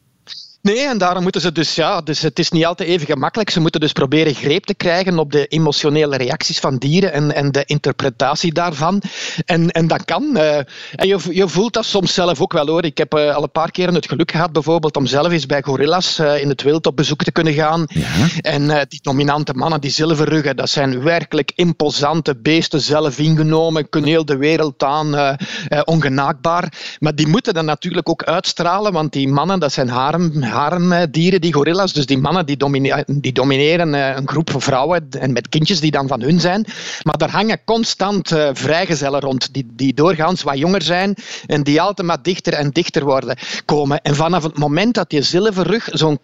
[0.67, 3.49] Nee, en daarom moeten ze dus, ja, dus het is niet altijd even gemakkelijk.
[3.49, 7.51] Ze moeten dus proberen greep te krijgen op de emotionele reacties van dieren en, en
[7.51, 9.01] de interpretatie daarvan.
[9.45, 10.29] En, en dat kan.
[10.33, 10.57] Uh,
[10.95, 12.85] en je, je voelt dat soms zelf ook wel hoor.
[12.85, 15.61] Ik heb uh, al een paar keren het geluk gehad, bijvoorbeeld, om zelf eens bij
[15.61, 17.85] gorillas uh, in het wild op bezoek te kunnen gaan.
[17.87, 18.27] Ja.
[18.41, 24.25] En die dominante mannen, die zilverruggen, dat zijn werkelijk imposante beesten, zelf ingenomen, kunnen heel
[24.25, 25.37] de wereld aan,
[25.83, 26.73] ongenaakbaar.
[26.99, 31.53] Maar die moeten dan natuurlijk ook uitstralen, want die mannen, dat zijn harem haremdieren, die
[31.53, 31.93] gorillas.
[31.93, 35.79] Dus die mannen die, domineren, die domineren eh, een groep van vrouwen en met kindjes
[35.79, 36.65] die dan van hun zijn.
[37.03, 41.15] Maar daar hangen constant uh, vrijgezellen rond, die, die doorgaans wat jonger zijn
[41.45, 44.01] en die altijd maar dichter en dichter worden komen.
[44.01, 46.19] En vanaf het moment dat die zilverrug zo'n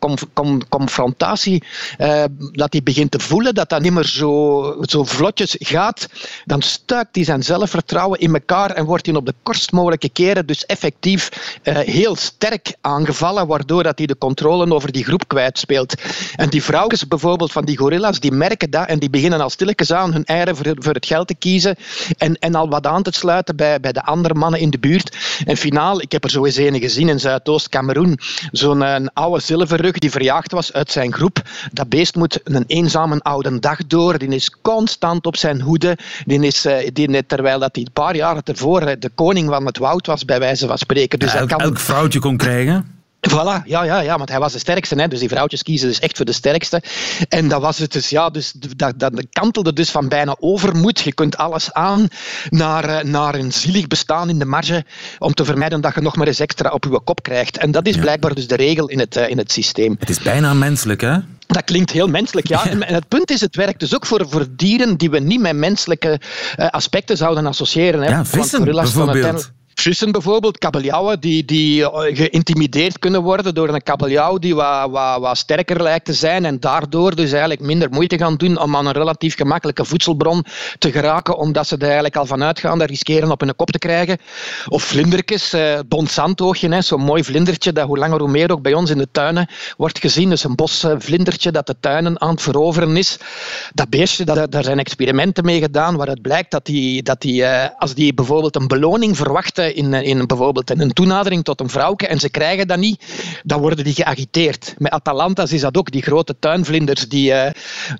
[0.69, 1.63] confrontatie
[2.51, 6.07] dat die begint te voelen, dat dat niet meer zo, zo vlotjes gaat,
[6.45, 10.45] dan stuikt hij zijn zelfvertrouwen in elkaar en wordt hij op de kortst mogelijke keren
[10.45, 11.29] dus effectief
[11.63, 15.93] heel sterk aangevallen, waardoor dat hij de controle over die groep kwijtspeelt.
[16.35, 19.91] En die vrouwen bijvoorbeeld van die gorilla's, die merken dat en die beginnen al stilletjes
[19.91, 21.75] aan hun eieren voor, voor het geld te kiezen
[22.17, 25.17] en, en al wat aan te sluiten bij, bij de andere mannen in de buurt.
[25.45, 28.17] En finaal, ik heb er zo eens een gezien in Zuidoost-Cameroen,
[28.51, 31.41] zo'n een oude zilverrug die verjaagd was uit zijn groep.
[31.71, 36.39] Dat beest moet een eenzame oude dag door, die is constant op zijn hoede, die
[36.39, 40.07] is, eh, die, terwijl dat hij een paar jaren tevoren de koning van het woud
[40.07, 41.19] was, bij wijze van spreken.
[41.19, 41.59] Dus elk, kan...
[41.59, 43.02] elk vrouwtje kon krijgen?
[43.29, 44.95] Voilà, ja, ja, ja, want hij was de sterkste.
[44.95, 46.81] Hè, dus die vrouwtjes kiezen dus echt voor de sterkste.
[47.29, 50.99] En dat was het dus, ja, dus dat, dat kantelde dus van bijna overmoed.
[50.99, 52.07] Je kunt alles aan
[52.49, 54.85] naar, eh, naar een zielig bestaan in de marge
[55.19, 57.57] om te vermijden dat je nog maar eens extra op je kop krijgt.
[57.57, 59.95] En dat is blijkbaar dus de regel in het, eh, in het systeem.
[59.99, 61.17] Het is bijna menselijk, hè?
[61.47, 62.65] Dat klinkt heel menselijk, ja.
[62.69, 65.55] En het punt is, het werkt dus ook voor, voor dieren die we niet met
[65.55, 66.19] menselijke
[66.57, 68.01] uh, aspecten zouden associëren.
[68.01, 68.09] Hè.
[68.09, 69.51] Ja, vissen bijvoorbeeld.
[69.73, 75.37] Vissen bijvoorbeeld, kabeljauwen, die, die eh, geïntimideerd kunnen worden door een kabeljauw die wat, wat,
[75.37, 78.93] sterker lijkt te zijn en daardoor dus eigenlijk minder moeite gaan doen om aan een
[78.93, 80.45] relatief gemakkelijke voedselbron
[80.77, 83.79] te geraken, omdat ze er eigenlijk al vanuit gaan dat riskeren op hun kop te
[83.79, 84.17] krijgen.
[84.67, 88.89] Of vlindertjes, eh, bonsantoogje, zo'n mooi vlindertje dat hoe langer hoe meer ook bij ons
[88.89, 90.29] in de tuinen wordt gezien.
[90.29, 93.17] Dus een bosvlindertje dat de tuinen aan het veroveren is.
[93.73, 97.69] Dat beestje, dat, daar zijn experimenten mee gedaan waaruit blijkt dat die, dat die eh,
[97.77, 102.07] als die bijvoorbeeld een beloning verwachten in, in bijvoorbeeld in een toenadering tot een vrouwke
[102.07, 103.03] en ze krijgen dat niet,
[103.43, 104.75] dan worden die geagiteerd.
[104.77, 107.49] Met Atalanta's is dat ook, die grote tuinvlinders, die, uh,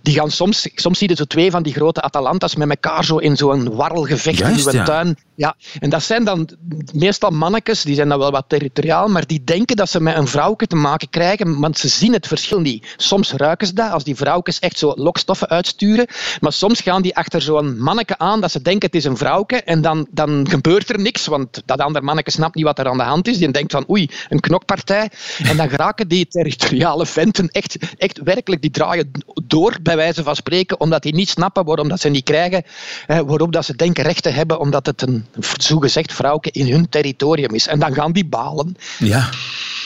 [0.01, 3.17] die gaan soms, soms zie je zo twee van die grote Atalanta's met elkaar zo
[3.17, 5.17] in zo'n warrelgevecht Juist, in zo'n tuin.
[5.35, 6.49] Ja, en dat zijn dan
[6.93, 10.27] meestal mannetjes, die zijn dan wel wat territoriaal, maar die denken dat ze met een
[10.27, 12.93] vrouwke te maken krijgen, want ze zien het verschil niet.
[12.97, 16.07] Soms ruiken ze dat, als die vrouwkes echt zo lokstoffen uitsturen,
[16.39, 19.61] maar soms gaan die achter zo'n manneke aan dat ze denken het is een vrouwke
[19.61, 22.97] en dan, dan gebeurt er niks, want dat andere manneke snapt niet wat er aan
[22.97, 23.37] de hand is.
[23.37, 25.09] Die denkt van oei, een knokpartij.
[25.43, 29.11] En dan geraken die territoriale venten echt, echt werkelijk, die draaien
[29.43, 32.63] door, bij wijze van spreken, omdat die niet snappen waarom dat ze niet krijgen,
[33.07, 35.22] waarop dat ze denken recht te hebben, omdat het een
[35.57, 37.67] zogezegd vrouwke in hun territorium is.
[37.67, 38.75] En dan gaan die balen.
[38.99, 39.29] Ja.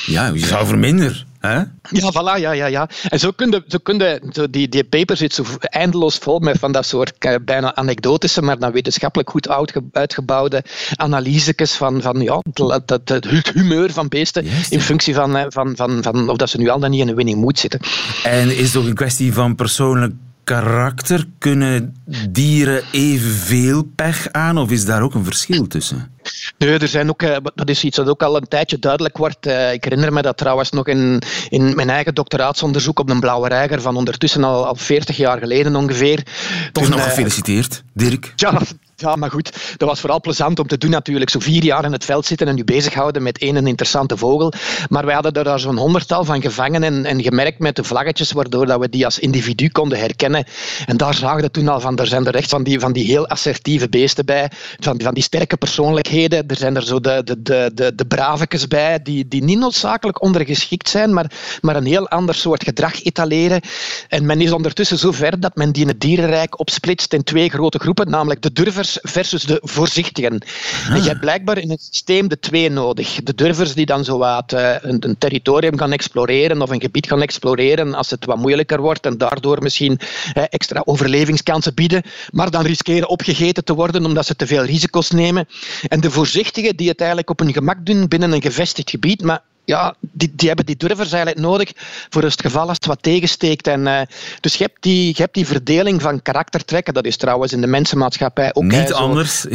[0.05, 1.25] Ja, je zou verminderen.
[1.39, 1.57] Hè?
[1.89, 2.89] Ja, voilà, ja, ja, ja.
[3.09, 6.59] En zo kun je, zo kun je die, die paper zit zo eindeloos vol met
[6.59, 10.63] van dat soort eh, bijna anekdotische, maar dan wetenschappelijk goed uitge, uitgebouwde
[10.95, 12.41] analyses van, van ja,
[12.85, 16.69] het, humeur van beesten in functie van, eh, van, van, van of dat ze nu
[16.69, 17.79] al dan niet in een winning mood zitten.
[18.23, 20.13] En is het ook een kwestie van persoonlijk
[20.47, 21.27] karakter?
[21.37, 21.95] Kunnen
[22.29, 26.11] dieren evenveel pech aan of is daar ook een verschil tussen?
[26.57, 29.45] Nee, er zijn ook, eh, dat is iets dat ook al een tijdje duidelijk wordt.
[29.45, 33.47] Eh, ik herinner me dat trouwens nog in, in mijn eigen doctoraatsonderzoek op de Blauwe
[33.47, 36.23] Reiger van ondertussen al, al 40 jaar geleden ongeveer.
[36.71, 38.33] Toch nog gefeliciteerd, Dirk.
[38.35, 38.61] Ja,
[38.99, 41.29] ja, maar goed, dat was vooral plezant om te doen natuurlijk.
[41.29, 44.53] Zo vier jaar in het veld zitten en je bezighouden met één interessante vogel.
[44.89, 48.65] Maar wij hadden daar zo'n honderdtal van gevangen en, en gemerkt met de vlaggetjes, waardoor
[48.65, 50.45] dat we die als individu konden herkennen.
[50.85, 53.05] En daar zagen we toen al van, er zijn er echt van die, van die
[53.05, 56.16] heel assertieve beesten bij, van, van die sterke persoonlijkheden.
[56.25, 60.21] Er zijn er zo de, de, de, de, de bravekes bij, die, die niet noodzakelijk
[60.21, 63.61] ondergeschikt zijn, maar, maar een heel ander soort gedrag etaleren.
[64.07, 67.49] En men is ondertussen zo ver dat men die in het dierenrijk opsplitst in twee
[67.49, 70.41] grote groepen, namelijk de durvers versus de voorzichtigen.
[70.89, 73.19] En je hebt blijkbaar in het systeem de twee nodig.
[73.23, 77.07] De durvers die dan zo wat uh, een, een, territorium gaan exploreren of een gebied
[77.07, 79.99] gaan exploreren als het wat moeilijker wordt en daardoor misschien
[80.33, 85.47] extra overlevingskansen bieden, maar dan riskeren opgegeten te worden omdat ze te veel risico's nemen.
[85.87, 89.41] En de voorzichtigen die het eigenlijk op hun gemak doen binnen een gevestigd gebied, maar
[89.67, 91.71] ja, die, die hebben die durvers eigenlijk nodig
[92.09, 93.67] voor het geval als het wat tegensteekt.
[93.67, 94.01] En, uh,
[94.39, 96.93] dus je hebt, die, je hebt die verdeling van karaktertrekken.
[96.93, 98.63] Dat is trouwens in de mensenmaatschappij ook...
[98.63, 99.45] Niet anders.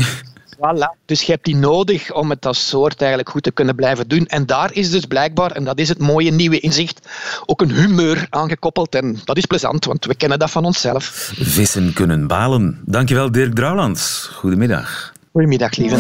[0.57, 0.97] Voilà.
[1.07, 4.27] Dus je hebt die nodig om het als soort eigenlijk goed te kunnen blijven doen.
[4.27, 7.09] En daar is dus blijkbaar, en dat is het mooie nieuwe inzicht,
[7.47, 8.95] ook een humeur aangekoppeld.
[8.95, 11.33] En dat is plezant, want we kennen dat van onszelf.
[11.37, 12.81] Vissen kunnen balen.
[12.85, 14.29] Dankjewel Dirk Drouwlands.
[14.33, 15.12] Goedemiddag.
[15.33, 15.97] Goedemiddag, lieve.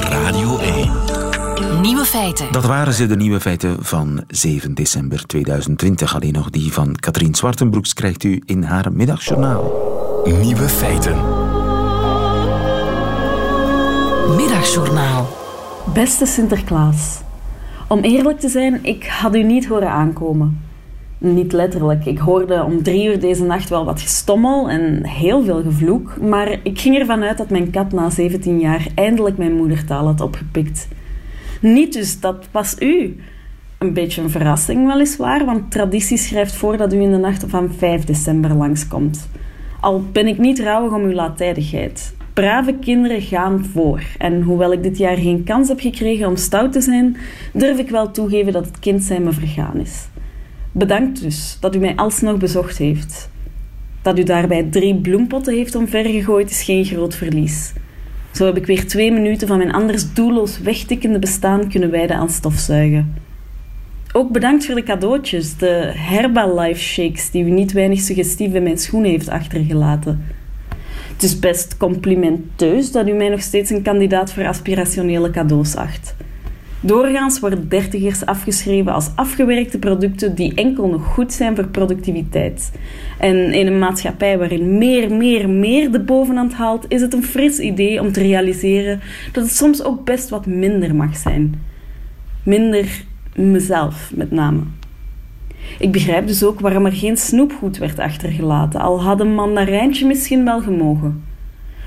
[0.00, 0.90] Radio 1.
[1.80, 2.52] Nieuwe feiten.
[2.52, 6.14] Dat waren ze, de nieuwe feiten van 7 december 2020.
[6.14, 9.72] Alleen nog die van Katrien Zwartenbroeks krijgt u in haar middagjournaal.
[10.24, 11.16] Nieuwe feiten.
[14.36, 15.28] Middagjournaal.
[15.94, 17.20] Beste Sinterklaas.
[17.88, 20.67] Om eerlijk te zijn, ik had u niet horen aankomen.
[21.18, 22.04] Niet letterlijk.
[22.04, 26.20] Ik hoorde om drie uur deze nacht wel wat gestommel en heel veel gevloek.
[26.20, 30.20] Maar ik ging ervan uit dat mijn kat na 17 jaar eindelijk mijn moedertaal had
[30.20, 30.88] opgepikt.
[31.60, 33.16] Niet dus, dat was u.
[33.78, 37.72] Een beetje een verrassing weliswaar, want traditie schrijft voor dat u in de nacht van
[37.72, 39.28] 5 december langskomt.
[39.80, 42.14] Al ben ik niet rouwig om uw laattijdigheid.
[42.32, 44.02] Brave kinderen gaan voor.
[44.18, 47.16] En hoewel ik dit jaar geen kans heb gekregen om stout te zijn,
[47.52, 50.08] durf ik wel toegeven dat het kind zijn me vergaan is.
[50.78, 53.30] Bedankt dus dat u mij alsnog bezocht heeft.
[54.02, 57.72] Dat u daarbij drie bloempotten heeft omvergegooid is geen groot verlies.
[58.32, 62.30] Zo heb ik weer twee minuten van mijn anders doelloos wegtikkende bestaan kunnen wijden aan
[62.30, 63.14] stofzuigen.
[64.12, 68.78] Ook bedankt voor de cadeautjes, de Herbalife shakes die u niet weinig suggestief in mijn
[68.78, 70.24] schoenen heeft achtergelaten.
[71.12, 76.14] Het is best complimenteus dat u mij nog steeds een kandidaat voor aspirationele cadeaus acht.
[76.80, 82.72] Doorgaans worden dertigers afgeschreven als afgewerkte producten die enkel nog goed zijn voor productiviteit.
[83.18, 87.58] En in een maatschappij waarin meer, meer, meer de bovenhand haalt, is het een fris
[87.58, 89.00] idee om te realiseren
[89.32, 91.62] dat het soms ook best wat minder mag zijn.
[92.42, 94.60] Minder mezelf, met name.
[95.78, 100.44] Ik begrijp dus ook waarom er geen snoepgoed werd achtergelaten, al had een mandarijntje misschien
[100.44, 101.27] wel gemogen.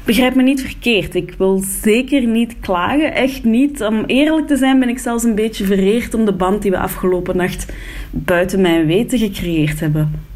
[0.06, 3.82] Begrijp me niet verkeerd, ik wil zeker niet klagen, echt niet.
[3.82, 6.78] Om eerlijk te zijn ben ik zelfs een beetje vereerd om de band die we
[6.78, 7.74] afgelopen nacht
[8.12, 10.30] buiten mijn weten gecreëerd hebben.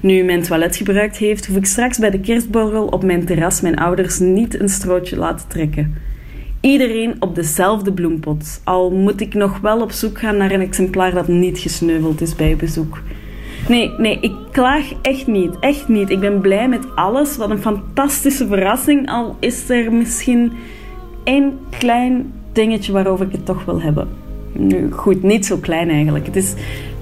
[0.00, 3.76] Nu mijn toilet gebruikt heeft, hoef ik straks bij de kerstborrel op mijn terras mijn
[3.76, 5.94] ouders niet een strootje laten trekken.
[6.60, 11.14] Iedereen op dezelfde bloempot, al moet ik nog wel op zoek gaan naar een exemplaar
[11.14, 13.02] dat niet gesneuveld is bij bezoek.
[13.68, 15.58] Nee, nee, ik klaag echt niet.
[15.60, 16.10] Echt niet.
[16.10, 17.36] Ik ben blij met alles.
[17.36, 19.10] Wat een fantastische verrassing.
[19.10, 20.52] Al is er misschien
[21.24, 24.08] één klein dingetje waarover ik het toch wil hebben.
[24.52, 26.26] Nu, goed, niet zo klein eigenlijk.
[26.26, 26.54] Het is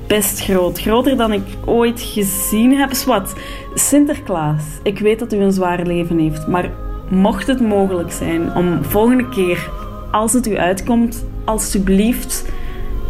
[0.07, 0.81] best groot.
[0.81, 2.93] Groter dan ik ooit gezien heb.
[2.93, 3.35] Zwat,
[3.75, 4.65] Sinterklaas.
[4.83, 6.47] Ik weet dat u een zwaar leven heeft.
[6.47, 6.71] Maar
[7.09, 9.71] mocht het mogelijk zijn om volgende keer,
[10.11, 12.45] als het u uitkomt, alstublieft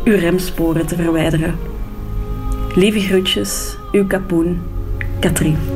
[0.05, 1.74] uw remsporen te verwijderen.
[2.77, 4.63] Lieve groetjes, uw kapoen,
[5.21, 5.74] Katrien.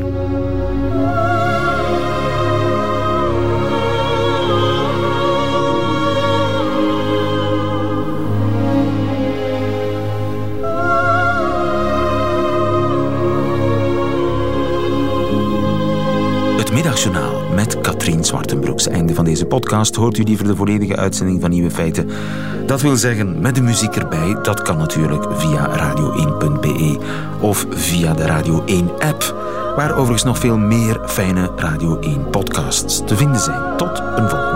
[19.39, 22.09] Deze podcast hoort u liever de volledige uitzending van Nieuwe Feiten.
[22.67, 24.37] Dat wil zeggen met de muziek erbij.
[24.43, 26.99] Dat kan natuurlijk via radio1.be
[27.41, 29.35] of via de Radio 1 app,
[29.77, 33.77] waar overigens nog veel meer fijne Radio 1 podcasts te vinden zijn.
[33.77, 34.48] Tot een volgende